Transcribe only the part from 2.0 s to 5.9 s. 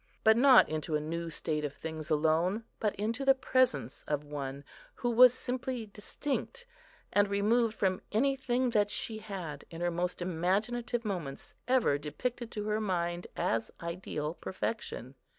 alone, but into the presence of One who was simply